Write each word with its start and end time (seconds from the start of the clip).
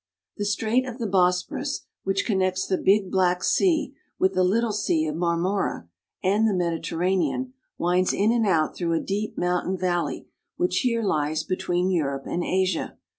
THE 0.37 0.45
strait 0.45 0.83
of 0.87 0.97
the 0.97 1.05
Bosporus, 1.05 1.81
which 2.05 2.25
connects 2.25 2.65
the 2.65 2.79
big 2.79 3.11
Black 3.11 3.43
Sea 3.43 3.93
with 4.17 4.33
the 4.33 4.43
little 4.43 4.71
Sea 4.71 5.05
of 5.05 5.15
Marmora 5.15 5.87
and 6.23 6.47
the 6.47 6.55
Mediterranean, 6.55 7.53
winds 7.77 8.11
in 8.11 8.31
and 8.31 8.47
out 8.47 8.75
through 8.75 8.93
a 8.93 8.99
deep 8.99 9.37
mountain 9.37 9.77
valley 9.77 10.27
which 10.57 10.79
here 10.79 11.03
lies 11.03 11.43
between 11.43 11.91
Europe 11.91 12.25
and 12.25 12.43
Asia. 12.43 12.97